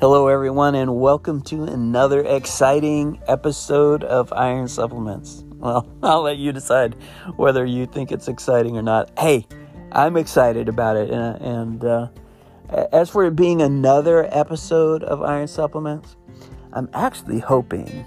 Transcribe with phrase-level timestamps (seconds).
[0.00, 5.42] Hello, everyone, and welcome to another exciting episode of Iron Supplements.
[5.56, 6.94] Well, I'll let you decide
[7.34, 9.10] whether you think it's exciting or not.
[9.18, 9.44] Hey,
[9.90, 12.08] I'm excited about it, and, and uh,
[12.92, 16.14] as for it being another episode of Iron Supplements,
[16.74, 18.06] I'm actually hoping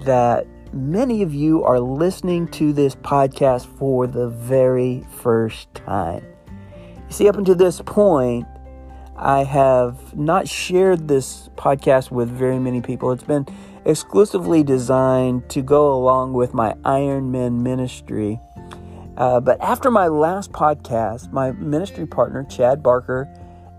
[0.00, 6.26] that many of you are listening to this podcast for the very first time.
[6.48, 8.48] You see, up until this point,
[9.16, 13.12] I have not shared this podcast with very many people.
[13.12, 13.46] It's been
[13.84, 18.40] exclusively designed to go along with my Iron Men ministry.
[19.16, 23.28] Uh, but after my last podcast, my ministry partner, Chad Barker,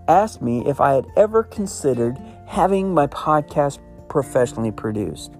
[0.08, 3.78] asked me if I had ever considered having my podcast
[4.08, 5.32] professionally produced.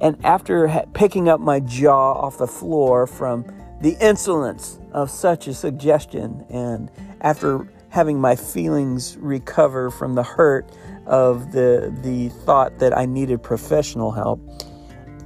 [0.00, 3.46] And after ha- picking up my jaw off the floor from
[3.80, 6.90] the insolence of such a suggestion, and
[7.22, 10.70] after having my feelings recover from the hurt
[11.06, 14.38] of the the thought that I needed professional help.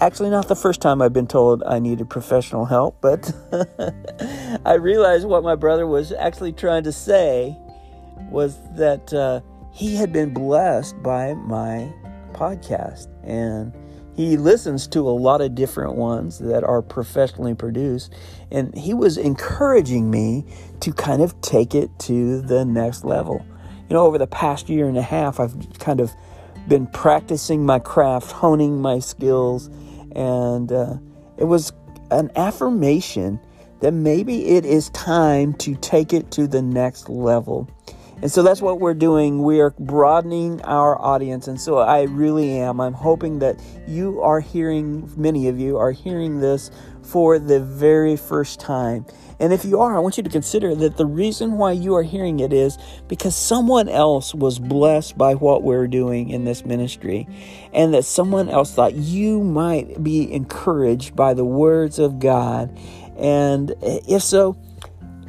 [0.00, 3.32] Actually, not the first time I've been told I needed professional help, but
[4.64, 7.56] I realized what my brother was actually trying to say
[8.30, 9.40] was that uh,
[9.72, 11.92] he had been blessed by my
[12.34, 13.74] podcast and
[14.20, 18.12] he listens to a lot of different ones that are professionally produced
[18.50, 20.44] and he was encouraging me
[20.80, 23.44] to kind of take it to the next level.
[23.88, 26.12] You know over the past year and a half i've kind of
[26.68, 29.68] been practicing my craft honing my skills
[30.14, 30.94] and uh,
[31.38, 31.72] it was
[32.10, 33.40] an affirmation
[33.80, 37.68] that maybe it is time to take it to the next level
[38.22, 39.42] and so that's what we're doing.
[39.42, 41.48] We are broadening our audience.
[41.48, 42.80] And so I really am.
[42.80, 46.70] I'm hoping that you are hearing, many of you are hearing this
[47.02, 49.06] for the very first time.
[49.40, 52.02] And if you are, I want you to consider that the reason why you are
[52.02, 52.76] hearing it is
[53.08, 57.26] because someone else was blessed by what we're doing in this ministry,
[57.72, 62.78] and that someone else thought you might be encouraged by the words of God.
[63.16, 64.58] And if so,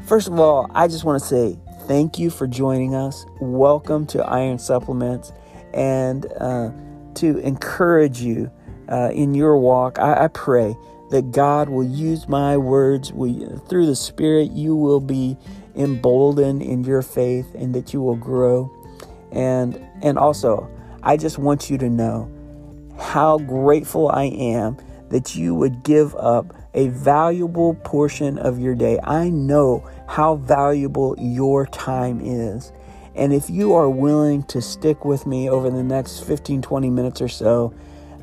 [0.06, 3.26] first of all, I just want to say Thank you for joining us.
[3.40, 5.34] Welcome to Iron Supplements
[5.74, 6.70] and uh,
[7.16, 8.52] to encourage you
[8.88, 9.98] uh, in your walk.
[9.98, 10.78] I, I, pray
[11.10, 14.52] that God will use my words through the Spirit.
[14.52, 15.36] You will be
[15.76, 18.72] emboldened in your faith and that you will grow.
[19.32, 20.70] And, and also,
[21.02, 22.32] I just want you to know
[22.98, 24.78] how grateful I am
[25.10, 29.00] that you would give up a valuable portion of your day.
[29.04, 32.74] I know how valuable your time is.
[33.16, 37.22] And if you are willing to stick with me over the next 15, 20 minutes
[37.22, 37.74] or so,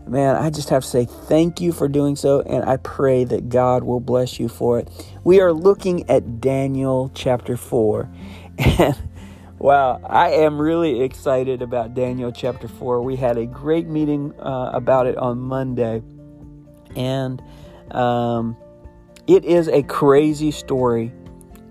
[0.06, 2.43] man, I just have to say thank you for doing so.
[2.43, 4.91] And I pray that God will bless you for it.
[5.25, 8.09] We are looking at Daniel chapter 4.
[8.59, 8.97] And
[9.59, 13.00] wow, I am really excited about Daniel chapter 4.
[13.00, 16.03] We had a great meeting uh, about it on Monday.
[16.97, 17.43] And
[17.93, 18.56] um,
[19.28, 21.12] it is a crazy story,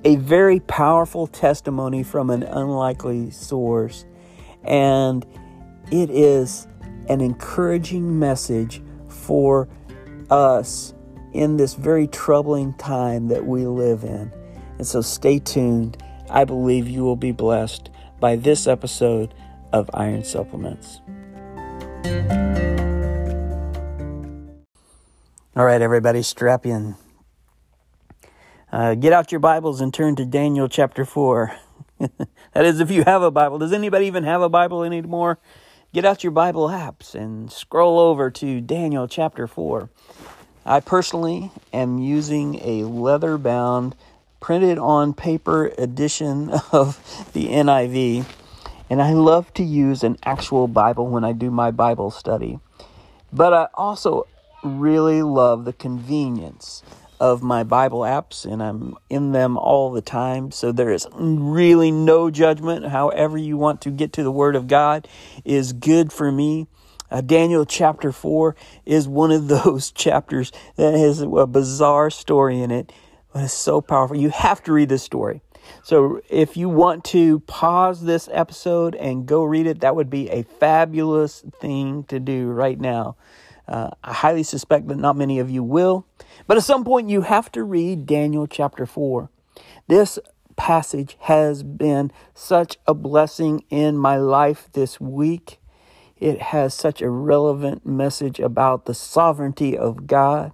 [0.07, 4.05] a very powerful testimony from an unlikely source,
[4.63, 5.25] and
[5.91, 6.65] it is
[7.09, 9.67] an encouraging message for
[10.29, 10.93] us
[11.33, 14.31] in this very troubling time that we live in.
[14.77, 16.01] And so stay tuned.
[16.29, 17.89] I believe you will be blessed
[18.21, 19.33] by this episode
[19.73, 21.01] of Iron Supplements.
[25.57, 26.95] All right, everybody, strap in.
[28.69, 31.55] Uh, get out your Bibles and turn to Daniel chapter 4.
[31.99, 33.57] that is, if you have a Bible.
[33.59, 35.39] Does anybody even have a Bible anymore?
[35.93, 39.89] Get out your Bible apps and scroll over to Daniel chapter 4.
[40.65, 43.95] I personally am using a leather bound,
[44.41, 48.25] printed on paper edition of the NIV,
[48.89, 52.59] and I love to use an actual Bible when I do my Bible study.
[53.31, 54.27] But I also
[54.61, 56.83] really love the convenience
[57.19, 60.51] of my Bible apps, and I'm in them all the time.
[60.51, 62.87] So there is really no judgment.
[62.87, 65.07] However, you want to get to the Word of God
[65.43, 66.67] is good for me.
[67.09, 68.55] Uh, Daniel chapter 4
[68.85, 72.91] is one of those chapters that has a bizarre story in it,
[73.33, 74.17] but it's so powerful.
[74.17, 75.41] You have to read this story.
[75.83, 80.29] So if you want to pause this episode and go read it, that would be
[80.29, 83.17] a fabulous thing to do right now.
[83.67, 86.05] Uh, I highly suspect that not many of you will,
[86.47, 89.29] but at some point you have to read Daniel chapter 4.
[89.87, 90.19] This
[90.55, 95.59] passage has been such a blessing in my life this week.
[96.17, 100.51] It has such a relevant message about the sovereignty of God.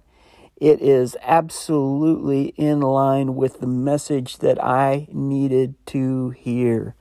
[0.56, 6.94] It is absolutely in line with the message that I needed to hear.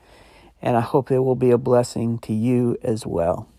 [0.62, 3.50] and I hope it will be a blessing to you as well.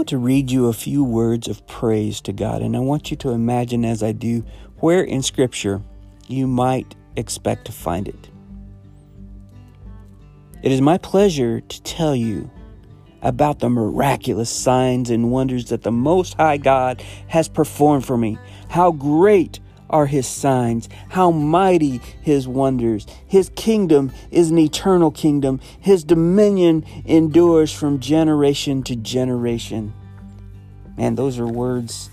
[0.00, 3.18] Want to read you a few words of praise to God, and I want you
[3.18, 4.42] to imagine as I do
[4.78, 5.82] where in Scripture
[6.26, 8.30] you might expect to find it.
[10.62, 12.50] It is my pleasure to tell you
[13.20, 18.38] about the miraculous signs and wonders that the Most High God has performed for me.
[18.70, 23.06] How great are his signs, how mighty his wonders.
[23.26, 29.92] His kingdom is an eternal kingdom, his dominion endures from generation to generation.
[30.96, 32.10] And those are words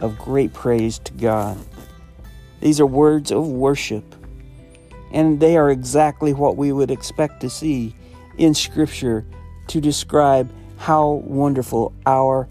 [0.00, 1.58] of great praise to God.
[2.60, 4.14] These are words of worship,
[5.12, 7.94] and they are exactly what we would expect to see
[8.36, 9.24] in Scripture
[9.68, 12.48] to describe how wonderful our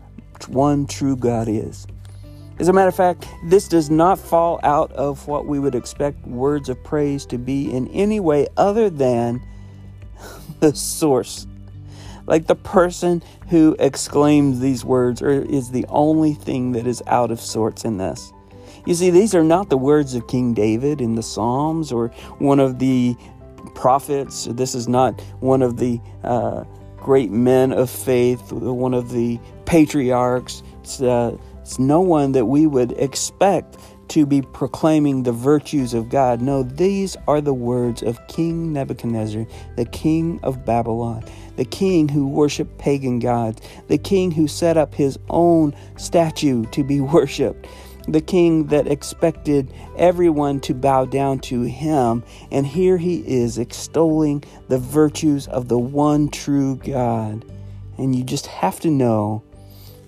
[0.47, 1.87] one true God is.
[2.59, 6.25] As a matter of fact, this does not fall out of what we would expect
[6.25, 9.41] words of praise to be in any way other than
[10.59, 11.45] the source.
[12.25, 17.29] Like the person who exclaims these words or is the only thing that is out
[17.29, 18.33] of sorts in this.
[18.87, 22.07] You see, these are not the words of King David in the Psalms or
[22.39, 23.15] one of the
[23.75, 24.45] prophets.
[24.49, 26.63] This is not one of the uh,
[26.97, 30.63] great men of faith, one of the patriarchs.
[30.99, 33.77] Uh, it's no one that we would expect
[34.07, 36.41] to be proclaiming the virtues of God.
[36.41, 41.25] No, these are the words of King Nebuchadnezzar, the king of Babylon,
[41.57, 43.59] the king who worshiped pagan gods,
[43.89, 47.67] the king who set up his own statue to be worshiped,
[48.07, 52.23] the king that expected everyone to bow down to him.
[52.49, 57.43] And here he is extolling the virtues of the one true God.
[57.97, 59.43] And you just have to know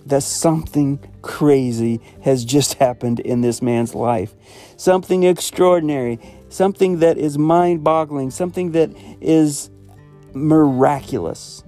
[0.10, 4.34] that something crazy has just happened in this man's life.
[4.78, 6.20] Something extraordinary,
[6.50, 8.92] something that is mind boggling, something that
[9.22, 9.70] is
[10.34, 11.64] miraculous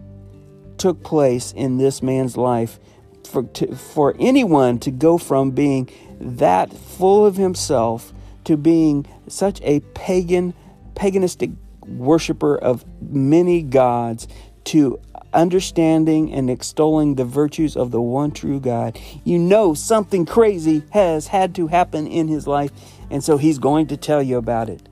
[0.77, 2.79] took place in this man's life.
[3.29, 5.89] For, to, for anyone to go from being
[6.19, 8.11] that full of himself
[8.45, 10.53] to being such a pagan,
[10.95, 11.55] paganistic
[11.85, 14.27] worshiper of many gods
[14.65, 14.99] to
[15.33, 21.27] understanding and extolling the virtues of the one true God, you know something crazy has
[21.27, 22.71] had to happen in his life,
[23.09, 24.87] and so he's going to tell you about it.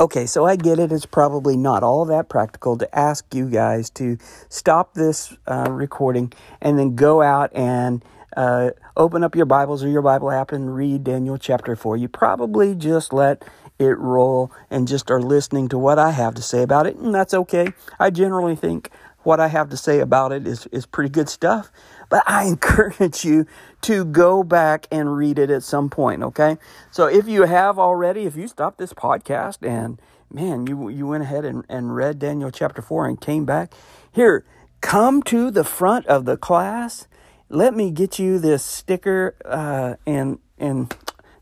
[0.00, 0.90] Okay, so I get it.
[0.90, 4.18] It's probably not all that practical to ask you guys to
[4.48, 8.04] stop this uh, recording and then go out and
[8.36, 11.96] uh, open up your Bibles or your Bible app and read Daniel chapter 4.
[11.96, 13.44] You probably just let
[13.78, 17.14] it roll and just are listening to what I have to say about it, and
[17.14, 17.72] that's okay.
[17.98, 18.90] I generally think
[19.22, 21.72] what I have to say about it is, is pretty good stuff,
[22.10, 23.46] but I encourage you
[23.82, 26.58] to go back and read it at some point, okay?
[26.90, 31.22] So if you have already, if you stopped this podcast and man, you, you went
[31.22, 33.72] ahead and, and read Daniel chapter 4 and came back,
[34.12, 34.44] here,
[34.80, 37.06] come to the front of the class.
[37.54, 40.94] Let me get you this sticker, uh, and, and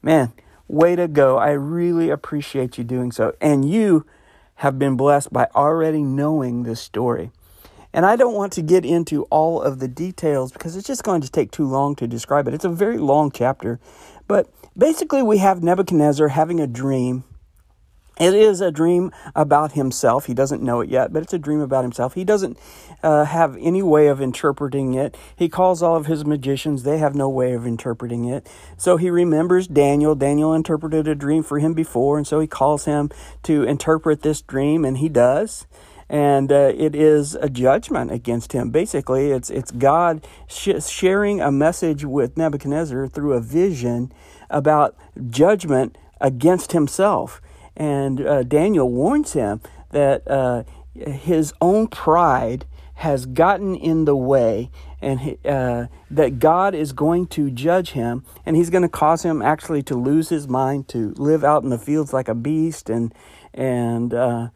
[0.02, 0.32] man,
[0.72, 1.36] Way to go.
[1.36, 3.34] I really appreciate you doing so.
[3.42, 4.06] And you
[4.56, 7.30] have been blessed by already knowing this story.
[7.92, 11.20] And I don't want to get into all of the details because it's just going
[11.20, 12.54] to take too long to describe it.
[12.54, 13.80] It's a very long chapter.
[14.26, 17.24] But basically, we have Nebuchadnezzar having a dream
[18.20, 20.26] it is a dream about himself.
[20.26, 22.14] He doesn't know it yet, but it's a dream about himself.
[22.14, 22.58] He doesn't
[23.02, 25.16] uh, have any way of interpreting it.
[25.34, 28.46] He calls all of his magicians, they have no way of interpreting it.
[28.76, 30.14] So he remembers Daniel.
[30.14, 33.10] Daniel interpreted a dream for him before, and so he calls him
[33.44, 35.66] to interpret this dream, and he does.
[36.08, 38.70] And uh, it is a judgment against him.
[38.70, 44.12] Basically, it's it's God sh- sharing a message with Nebuchadnezzar through a vision
[44.50, 44.94] about
[45.30, 47.40] judgment against himself.
[47.76, 49.60] And uh, Daniel warns him
[49.90, 50.64] that uh,
[50.94, 52.66] his own pride
[53.02, 58.54] has gotten in the way and uh, that God is going to judge him and
[58.54, 61.78] he's going to cause him actually to lose his mind to live out in the
[61.78, 62.88] fields like a beast.
[62.88, 63.12] And
[63.52, 64.48] and uh,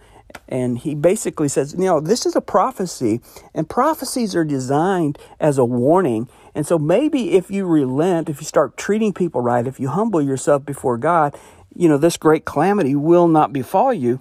[0.49, 3.21] and he basically says you know this is a prophecy
[3.55, 6.29] and prophecies are designed as a warning.
[6.55, 10.23] And so maybe if you relent if you start treating people right if you humble
[10.23, 11.37] yourself before God
[11.77, 14.21] you know, this great calamity will not befall you.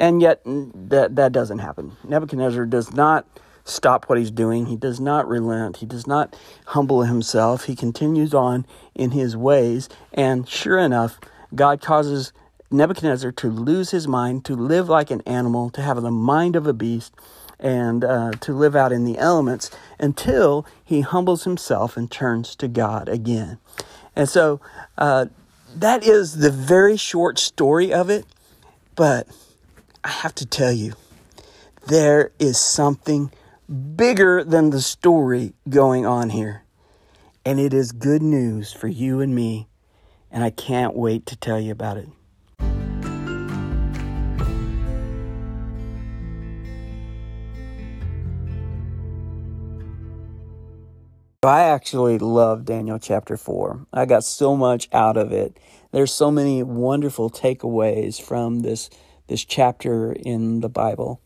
[0.00, 1.96] And yet, that, that doesn't happen.
[2.02, 3.26] Nebuchadnezzar does not
[3.64, 4.66] stop what he's doing.
[4.66, 5.78] He does not relent.
[5.78, 7.64] He does not humble himself.
[7.64, 9.88] He continues on in his ways.
[10.12, 11.18] And sure enough,
[11.54, 12.32] God causes
[12.70, 16.66] Nebuchadnezzar to lose his mind, to live like an animal, to have the mind of
[16.66, 17.14] a beast.
[17.60, 22.68] and uh, to live out in the elements until he humbles himself and turns to
[22.68, 23.58] God again.
[24.16, 24.60] And so
[24.98, 25.26] uh,
[25.76, 28.26] that is the very short story of it.
[28.94, 29.28] But
[30.02, 30.94] I have to tell you,
[31.86, 33.30] there is something
[33.96, 36.62] bigger than the story going on here.
[37.44, 39.68] And it is good news for you and me.
[40.30, 42.08] And I can't wait to tell you about it.
[51.44, 53.86] I actually love Daniel chapter 4.
[53.92, 55.58] I got so much out of it.
[55.92, 58.90] There's so many wonderful takeaways from this
[59.26, 61.20] this chapter in the Bible.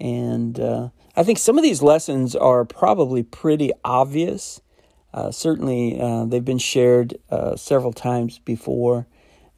[0.00, 4.60] And uh, I think some of these lessons are probably pretty obvious.
[5.12, 9.06] Uh, certainly, uh, they've been shared uh, several times before.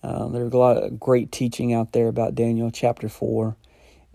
[0.02, 3.56] Uh, there's a lot of great teaching out there about Daniel chapter 4.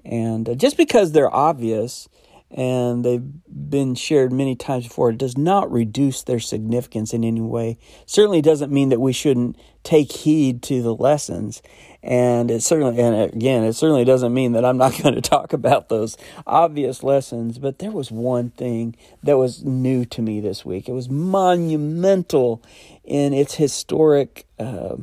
[0.04, 2.10] And uh, just because they're obvious
[2.56, 3.22] and they've
[3.70, 7.78] been shared many times before, it does not reduce their significance in any way.
[8.06, 11.62] Certainly doesn't mean that we shouldn't take heed to the lessons.
[12.02, 15.52] And it certainly, and again, it certainly doesn't mean that I'm not going to talk
[15.52, 16.16] about those
[16.48, 20.88] obvious lessons, but there was one thing that was new to me this week.
[20.88, 22.64] It was monumental
[23.04, 24.96] in its historic uh,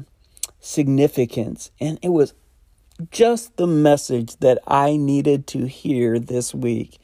[0.59, 2.32] significance, and it was
[3.11, 6.99] just the message that I needed to hear this week.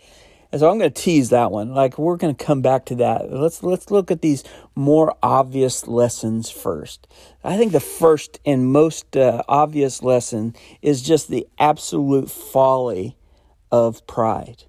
[0.50, 1.74] And so I'm going to tease that one.
[1.74, 3.30] Like we're going to come back to that.
[3.30, 7.06] Let's let's look at these more obvious lessons first.
[7.44, 13.16] I think the first and most uh, obvious lesson is just the absolute folly
[13.70, 14.64] of pride.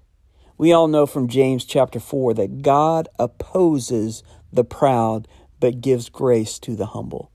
[0.58, 4.22] We all know from James chapter 4 that God opposes
[4.52, 5.26] the proud
[5.58, 7.30] but gives grace to the humble.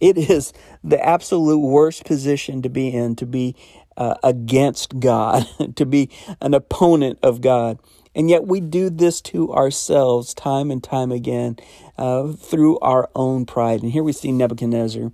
[0.00, 0.52] It is
[0.82, 3.54] the absolute worst position to be in to be
[3.96, 6.10] uh, against God, to be
[6.40, 7.78] an opponent of God.
[8.14, 11.56] And yet we do this to ourselves time and time again
[11.98, 13.82] uh, through our own pride.
[13.82, 15.12] And here we see Nebuchadnezzar,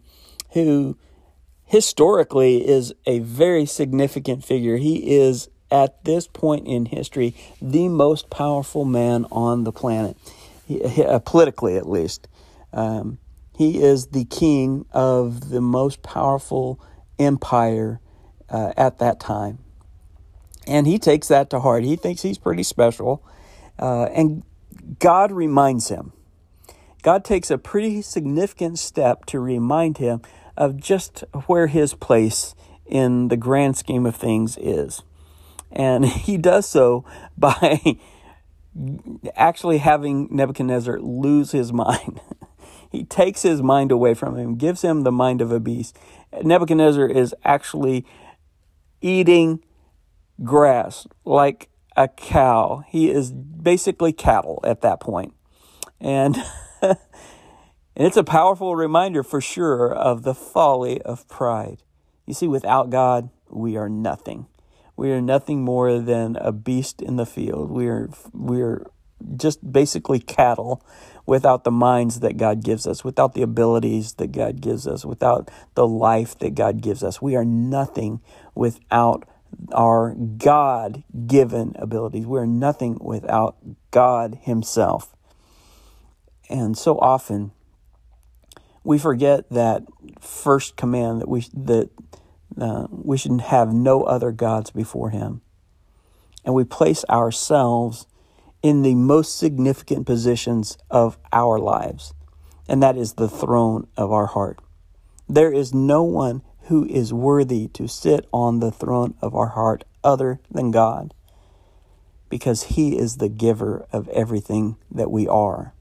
[0.53, 0.97] who
[1.65, 4.77] historically is a very significant figure.
[4.77, 10.17] He is, at this point in history, the most powerful man on the planet,
[10.69, 12.29] he, uh, politically at least.
[12.73, 13.19] Um,
[13.57, 16.81] he is the king of the most powerful
[17.19, 18.01] empire
[18.53, 19.59] uh, at that time.
[20.67, 21.83] And he takes that to heart.
[21.83, 23.25] He thinks he's pretty special.
[23.79, 24.45] Uh, and
[25.01, 26.13] God reminds him.
[27.03, 30.23] God takes a pretty significant step to remind him
[30.57, 32.55] of just where his place
[32.87, 35.03] in the grand scheme of things is.
[35.73, 37.05] And he does so
[37.37, 37.99] by
[39.35, 42.21] actually having Nebuchadnezzar lose his mind.
[42.93, 45.99] he takes his mind away from him, gives him the mind of a beast.
[46.43, 48.07] Nebuchadnezzar is actually
[49.03, 49.63] eating
[50.43, 52.85] grass like a cow.
[52.89, 55.35] He is basically cattle at that point.
[56.01, 56.37] And
[57.95, 61.83] it's a powerful reminder for sure of the folly of pride.
[62.27, 64.47] You see, without God, we are nothing.
[64.97, 67.71] We are nothing more than a beast in the field.
[67.71, 68.87] We are, we are
[69.37, 70.85] just basically cattle
[71.27, 75.51] without the minds that God gives us, without the abilities that God gives us, without
[75.75, 77.23] the life that God gives us.
[77.23, 78.21] We are nothing
[78.55, 79.29] without
[79.73, 82.27] our God given abilities.
[82.27, 83.57] We're nothing without
[83.91, 85.15] God Himself.
[86.49, 87.53] And so often
[88.85, 89.85] we forget that
[90.21, 91.91] first command that we that
[92.61, 95.41] uh, we should have no other gods before Him,
[96.45, 98.07] and we place ourselves
[98.63, 102.15] in the most significant positions of our lives,
[102.69, 104.61] and that is the throne of our heart.
[105.29, 109.85] There is no one who is worthy to sit on the throne of our heart
[110.05, 111.13] other than God,
[112.29, 115.75] because He is the giver of everything that we are.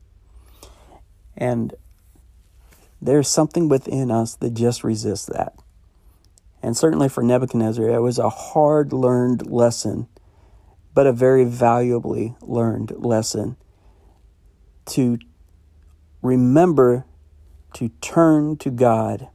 [1.38, 1.74] And
[3.02, 5.54] there's something within us that just resists that.
[6.64, 10.08] And certainly for Nebuchadnezzar, it was a hard learned lesson,
[10.94, 13.58] but a very valuably learned lesson
[14.86, 15.18] to
[16.22, 17.06] remember
[17.74, 19.30] to turn to God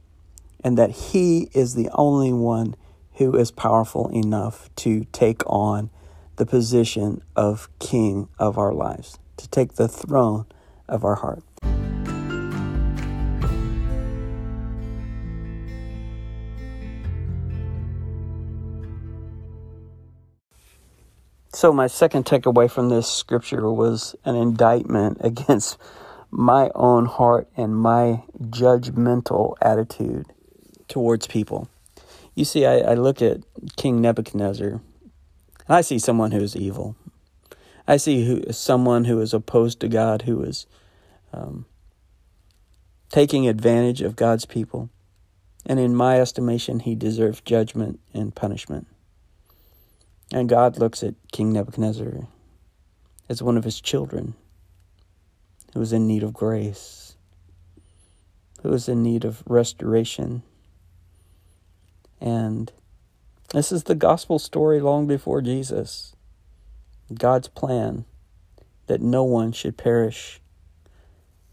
[0.63, 2.75] and that He is the only one
[3.13, 5.89] who is powerful enough to take on
[6.35, 10.45] the position of King of our lives, to take the throne
[10.87, 11.43] of our heart.
[21.57, 25.79] So, my second takeaway from this scripture was an indictment against
[26.29, 30.27] my own heart and my judgmental attitude
[30.87, 31.67] towards people.
[32.35, 33.39] You see, I, I look at
[33.75, 34.81] King Nebuchadnezzar, And
[35.67, 36.95] I see someone who is evil.
[37.87, 40.67] I see who, someone who is opposed to God, who is
[41.33, 41.65] um,
[43.09, 44.91] taking advantage of God's people.
[45.65, 48.85] And in my estimation, he deserves judgment and punishment.
[50.31, 52.27] And God looks at King Nebuchadnezzar
[53.29, 54.33] as one of his children
[55.73, 57.15] who is in need of grace,
[58.61, 60.43] who is in need of restoration.
[62.19, 62.71] And
[63.53, 66.15] this is the gospel story long before Jesus.
[67.13, 68.05] God's plan
[68.87, 70.41] that no one should perish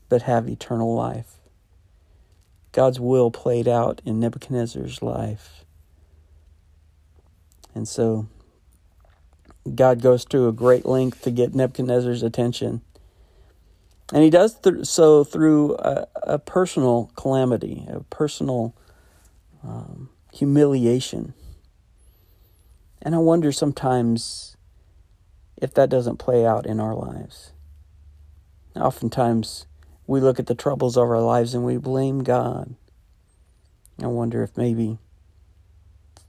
[0.09, 1.39] but have eternal life.
[2.73, 5.65] God's will played out in Nebuchadnezzar's life.
[7.75, 8.27] And so
[9.73, 12.83] God goes to a great length to get Nebuchadnezzar's attention.
[14.13, 18.75] And he does th- so through a, a, personal calamity, a personal
[19.63, 21.33] um, humiliation.
[23.01, 24.57] And I wonder sometimes
[25.61, 27.53] if that doesn't play out in our lives.
[28.77, 29.67] Oftentimes,
[30.07, 32.75] we look at the troubles of our lives and we blame God.
[34.03, 34.99] I wonder if maybe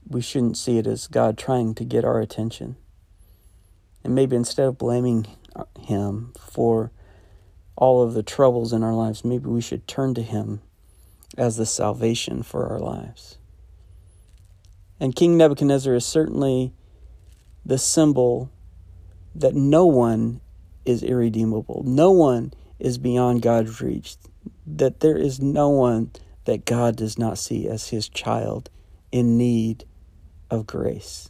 [0.08, 2.76] we shouldn't see it as God trying to get our attention.
[4.06, 6.92] And maybe instead of blaming uh, Him for
[7.74, 10.60] all of the troubles in our lives, maybe we should turn to Him
[11.36, 13.38] as the salvation for our lives.
[15.00, 16.72] And King Nebuchadnezzar is certainly
[17.64, 18.52] the symbol
[19.34, 20.40] that no one
[20.84, 21.82] is irredeemable.
[21.84, 24.18] No one is beyond God's reach.
[24.64, 26.12] That there is no one
[26.44, 28.70] that God does not see as his child
[29.10, 29.84] in need
[30.48, 31.28] of grace.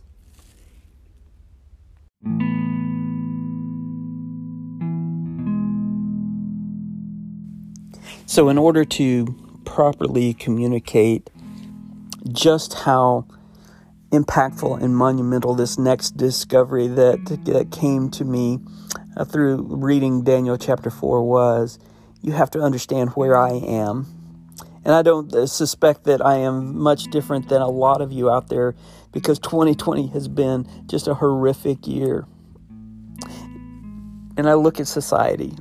[8.37, 11.31] So, in order to properly communicate
[12.31, 13.27] just how
[14.11, 18.59] impactful and monumental this next discovery that, that came to me
[19.17, 21.79] uh, through reading Daniel chapter 4 was,
[22.21, 24.07] you have to understand where I am.
[24.85, 28.29] And I don't uh, suspect that I am much different than a lot of you
[28.29, 28.75] out there
[29.13, 32.27] because 2020 has been just a horrific year.
[34.37, 35.55] And I look at society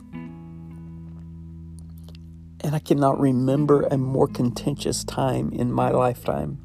[2.65, 6.58] and I cannot remember a more contentious time in my lifetime.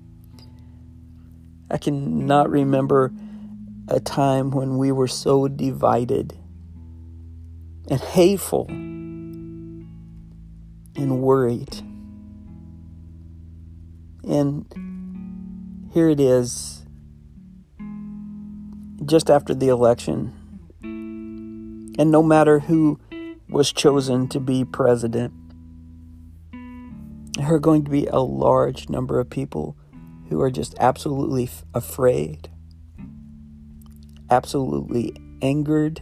[1.70, 3.12] I cannot remember
[3.86, 6.38] a time when we were so divided
[7.90, 8.64] and hateful
[10.96, 11.82] and worried.
[14.26, 14.64] And
[15.92, 16.86] here it is,
[19.04, 20.32] just after the election.
[20.82, 22.98] And no matter who
[23.50, 25.34] was chosen to be president,
[27.40, 29.76] there are going to be a large number of people
[30.28, 32.50] who are just absolutely f- afraid,
[34.28, 36.00] absolutely angered,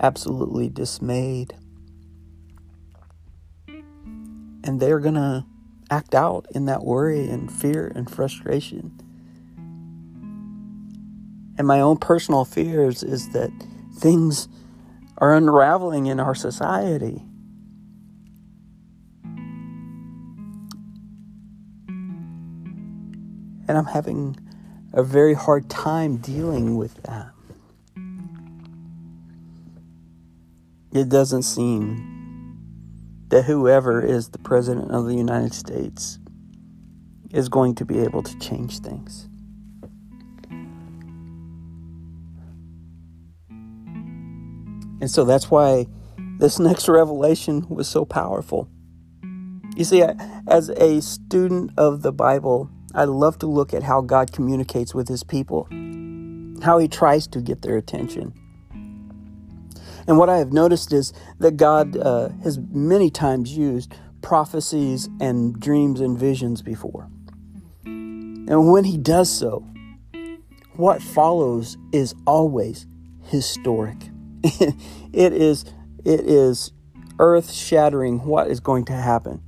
[0.00, 1.54] absolutely dismayed.
[4.64, 5.44] And they're going to
[5.90, 8.98] act out in that worry and fear and frustration.
[11.58, 13.50] And my own personal fears is that
[13.98, 14.48] things
[15.18, 17.22] are unraveling in our society.
[23.68, 24.36] And I'm having
[24.92, 27.32] a very hard time dealing with that.
[30.92, 32.16] It doesn't seem
[33.28, 36.18] that whoever is the President of the United States
[37.30, 39.28] is going to be able to change things.
[45.00, 45.86] And so that's why
[46.38, 48.68] this next revelation was so powerful.
[49.76, 50.02] You see,
[50.48, 55.06] as a student of the Bible, I love to look at how God communicates with
[55.06, 55.68] his people,
[56.62, 58.32] how he tries to get their attention.
[60.06, 65.60] And what I have noticed is that God uh, has many times used prophecies and
[65.60, 67.10] dreams and visions before.
[67.84, 69.66] And when he does so,
[70.76, 72.86] what follows is always
[73.24, 73.98] historic.
[74.42, 75.66] it is
[76.04, 76.72] it is
[77.18, 79.42] earth-shattering what is going to happen.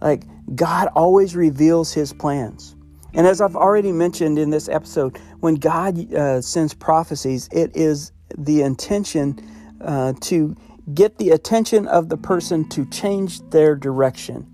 [0.00, 2.76] Like God always reveals his plans.
[3.14, 8.12] And as I've already mentioned in this episode, when God uh, sends prophecies, it is
[8.36, 9.38] the intention
[9.80, 10.56] uh, to
[10.92, 14.50] get the attention of the person to change their direction.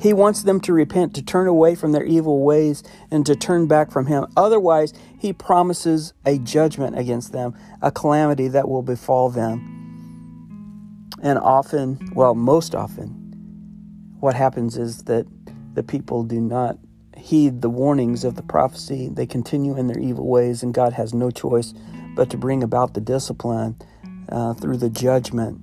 [0.00, 3.66] He wants them to repent, to turn away from their evil ways, and to turn
[3.68, 4.26] back from Him.
[4.36, 11.08] Otherwise, He promises a judgment against them, a calamity that will befall them.
[11.22, 13.10] And often, well, most often,
[14.18, 15.26] what happens is that
[15.74, 16.78] the people do not
[17.22, 19.08] heed the warnings of the prophecy.
[19.08, 21.72] They continue in their evil ways, and God has no choice
[22.16, 23.76] but to bring about the discipline
[24.28, 25.60] uh, through the judgment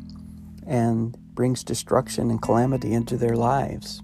[0.66, 4.02] and brings destruction and calamity into their lives.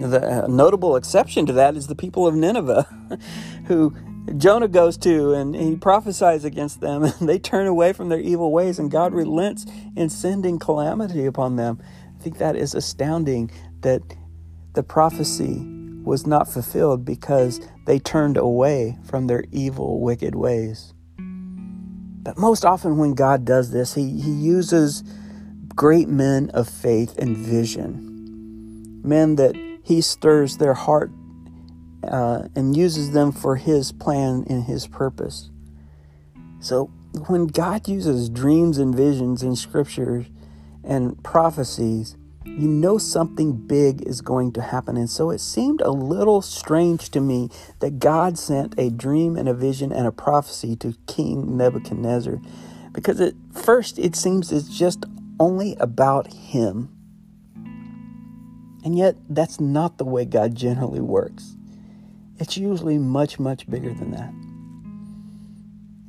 [0.00, 3.18] The uh, notable exception to that is the people of Nineveh,
[3.66, 3.94] who
[4.36, 8.50] Jonah goes to and he prophesies against them, and they turn away from their evil
[8.50, 11.80] ways, and God relents in sending calamity upon them.
[12.18, 14.02] I think that is astounding that
[14.72, 20.94] the prophecy was not fulfilled because they turned away from their evil, wicked ways.
[22.22, 25.02] But most often, when God does this, He, he uses
[25.74, 31.10] great men of faith and vision, men that He stirs their heart
[32.04, 35.50] uh, and uses them for His plan and His purpose.
[36.60, 36.90] So,
[37.26, 40.26] when God uses dreams and visions in scriptures
[40.84, 44.96] and prophecies, you know something big is going to happen.
[44.96, 47.50] And so it seemed a little strange to me
[47.80, 52.40] that God sent a dream and a vision and a prophecy to King Nebuchadnezzar
[52.92, 55.04] because at first it seems it's just
[55.38, 56.96] only about him.
[58.82, 61.54] And yet, that's not the way God generally works.
[62.38, 64.32] It's usually much, much bigger than that.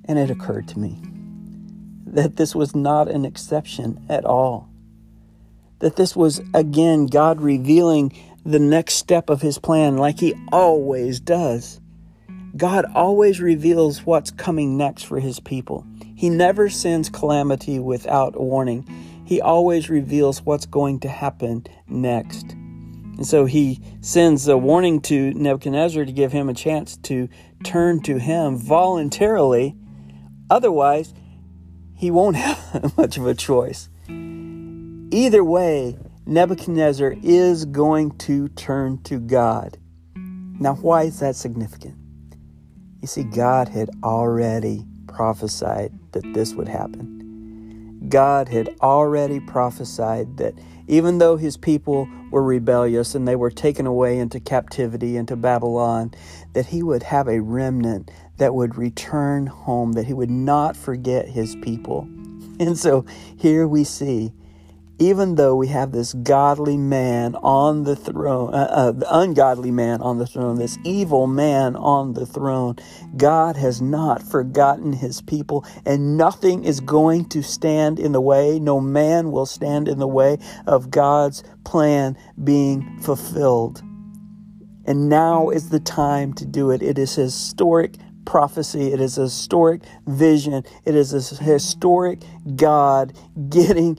[0.06, 0.98] And it occurred to me
[2.06, 4.71] that this was not an exception at all
[5.82, 8.14] that this was again God revealing
[8.46, 11.80] the next step of his plan, like he always does.
[12.58, 15.86] God always reveals what's coming next for his people.
[16.16, 18.86] He never sends calamity without a warning.
[19.26, 22.52] He always reveals what's going to happen next.
[22.52, 27.30] And so he sends a warning to Nebuchadnezzar to give him a chance to
[27.64, 29.76] turn to him voluntarily.
[30.50, 31.14] Otherwise,
[31.96, 33.91] he won't have much of a choice.
[35.14, 39.78] Either way, Nebuchadnezzar is going to turn to God.
[40.16, 41.98] Now, why is that significant?
[43.02, 48.08] You see, God had already prophesied that this would happen.
[48.08, 50.54] God had already prophesied that
[50.88, 56.14] even though his people were rebellious and they were taken away into captivity into Babylon,
[56.54, 61.28] that he would have a remnant that would return home, that he would not forget
[61.28, 62.08] his people.
[62.60, 63.06] And so
[63.38, 64.34] here we see
[65.02, 70.00] even though we have this godly man on the throne, uh, uh, the ungodly man
[70.00, 72.76] on the throne, this evil man on the throne,
[73.18, 78.60] God has not forgotten his people, and nothing is going to stand in the way.
[78.60, 80.38] No man will stand in the way
[80.68, 83.82] of God's plan being fulfilled.
[84.86, 86.84] And now is the time to do it.
[86.84, 88.94] It is historic prophecy.
[88.94, 90.64] It is a historic vision.
[90.86, 92.22] It is a historic
[92.56, 93.14] God
[93.50, 93.98] getting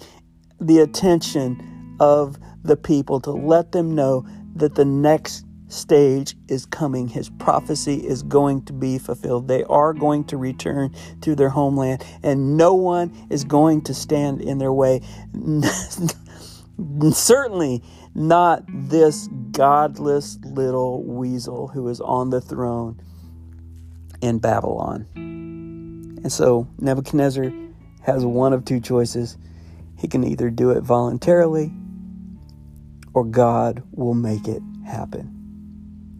[0.66, 7.08] the attention of the people to let them know that the next stage is coming.
[7.08, 9.48] His prophecy is going to be fulfilled.
[9.48, 14.40] They are going to return to their homeland, and no one is going to stand
[14.40, 15.00] in their way.
[17.12, 17.82] Certainly
[18.14, 23.00] not this godless little weasel who is on the throne
[24.20, 25.06] in Babylon.
[25.14, 27.50] And so Nebuchadnezzar
[28.02, 29.36] has one of two choices.
[30.02, 31.72] He can either do it voluntarily
[33.14, 35.28] or God will make it happen.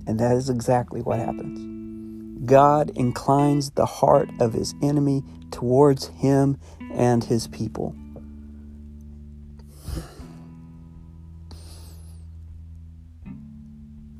[0.07, 2.47] And that is exactly what happens.
[2.47, 6.59] God inclines the heart of his enemy towards him
[6.93, 7.97] and his people.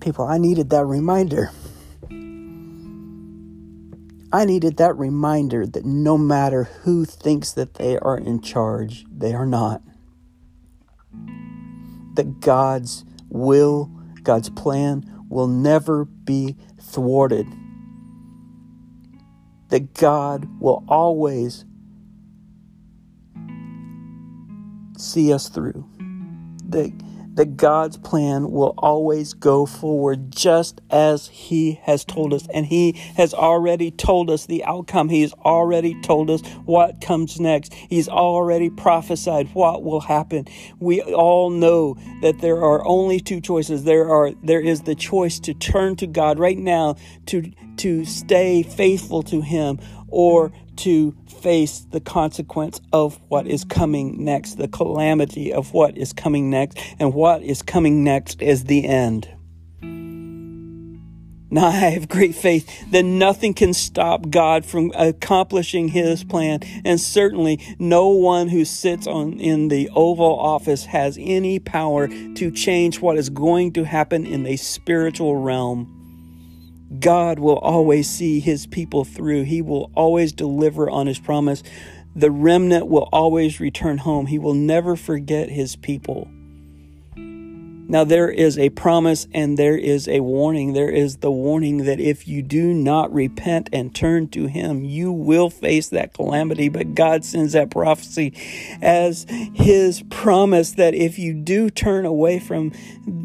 [0.01, 1.53] People, I needed that reminder.
[4.33, 9.35] I needed that reminder that no matter who thinks that they are in charge, they
[9.35, 9.83] are not.
[12.15, 13.91] That God's will,
[14.23, 17.47] God's plan will never be thwarted.
[19.69, 21.67] That God will always
[24.97, 25.87] see us through.
[26.69, 26.91] That
[27.35, 32.47] that God's plan will always go forward just as He has told us.
[32.53, 35.09] And He has already told us the outcome.
[35.09, 37.73] He has already told us what comes next.
[37.75, 40.47] He's already prophesied what will happen.
[40.79, 43.85] We all know that there are only two choices.
[43.85, 48.63] There are there is the choice to turn to God right now to to stay
[48.63, 49.79] faithful to Him
[50.13, 56.13] or to face the consequence of what is coming next, the calamity of what is
[56.13, 59.29] coming next, and what is coming next is the end.
[61.51, 66.99] Now I have great faith that nothing can stop God from accomplishing his plan, and
[66.99, 73.01] certainly no one who sits on in the Oval Office has any power to change
[73.01, 76.02] what is going to happen in the spiritual realm.
[76.99, 79.45] God will always see his people through.
[79.45, 81.63] He will always deliver on his promise.
[82.15, 84.27] The remnant will always return home.
[84.27, 86.31] He will never forget his people.
[87.89, 90.73] Now, there is a promise and there is a warning.
[90.73, 95.13] There is the warning that if you do not repent and turn to Him, you
[95.13, 96.69] will face that calamity.
[96.69, 98.33] But God sends that prophecy
[98.81, 102.73] as His promise that if you do turn away from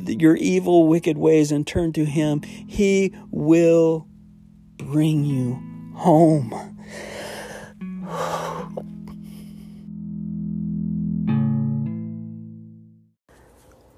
[0.05, 4.07] your evil, wicked ways and turn to Him, He will
[4.77, 5.61] bring you
[5.95, 6.76] home.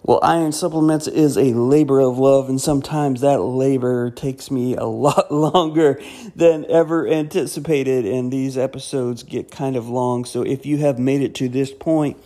[0.09, 4.85] Well, iron supplements is a labor of love, and sometimes that labor takes me a
[4.85, 6.01] lot longer
[6.35, 10.25] than ever anticipated, and these episodes get kind of long.
[10.25, 12.17] So, if you have made it to this point,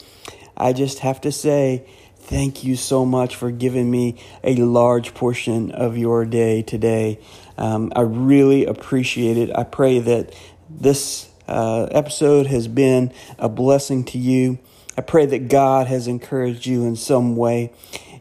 [0.55, 5.69] I just have to say thank you so much for giving me a large portion
[5.71, 7.19] of your day today.
[7.57, 9.53] Um, I really appreciate it.
[9.53, 10.33] I pray that
[10.69, 14.59] this uh, episode has been a blessing to you.
[14.97, 17.73] I pray that God has encouraged you in some way.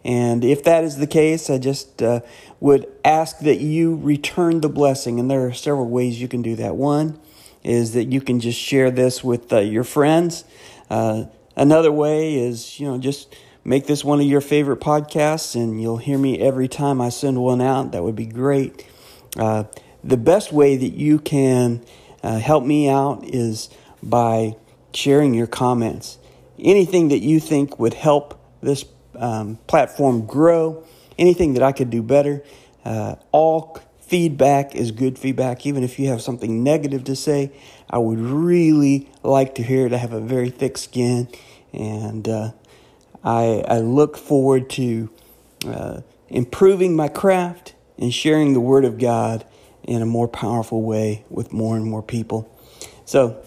[0.04, 2.20] And if that is the case, I just uh,
[2.60, 5.20] would ask that you return the blessing.
[5.20, 6.76] And there are several ways you can do that.
[6.76, 7.20] One
[7.62, 10.44] is that you can just share this with uh, your friends.
[10.90, 11.24] Uh,
[11.56, 15.98] another way is, you know, just make this one of your favorite podcasts and you'll
[15.98, 17.92] hear me every time I send one out.
[17.92, 18.84] That would be great.
[19.36, 19.64] Uh,
[20.02, 21.84] the best way that you can
[22.22, 23.68] uh, help me out is
[24.02, 24.56] by
[24.92, 26.18] sharing your comments
[26.62, 28.84] anything that you think would help this
[29.16, 30.86] um, platform grow,
[31.18, 32.42] anything that I could do better.
[32.84, 35.66] Uh, all feedback is good feedback.
[35.66, 37.52] Even if you have something negative to say,
[37.90, 39.92] I would really like to hear it.
[39.92, 41.28] I have a very thick skin,
[41.72, 42.52] and uh,
[43.24, 45.10] I, I look forward to
[45.66, 49.44] uh, improving my craft and sharing the Word of God
[49.82, 52.48] in a more powerful way with more and more people.
[53.04, 53.42] So,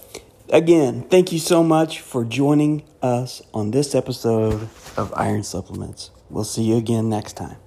[0.50, 6.12] Again, thank you so much for joining us on this episode of Iron Supplements.
[6.30, 7.58] We'll see you again next time.